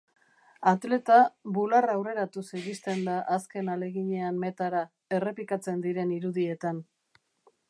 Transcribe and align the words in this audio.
Atleta, 0.69 1.17
bularra 1.57 1.97
aurreratuz 1.99 2.45
iristen 2.61 3.05
da 3.11 3.19
azken 3.37 3.71
ahaleginean 3.75 4.43
metara, 4.47 4.85
errepikatzen 5.21 5.89
diren 5.89 6.19
irudietan. 6.21 6.87